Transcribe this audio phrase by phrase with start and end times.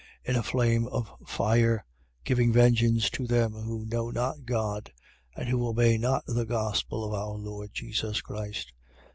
[0.23, 1.85] In a flame of fire,
[2.23, 4.91] giving vengeance to them who know not God
[5.35, 8.73] and who obey not the gospel of our Lord Jesus Christ.